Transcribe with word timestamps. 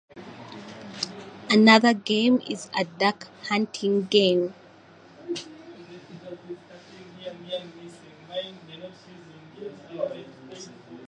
Another 1.51 1.93
game 1.93 2.41
is 2.49 2.71
a 2.75 2.85
duck 2.85 3.27
hunting 3.49 4.05
game. 4.05 4.55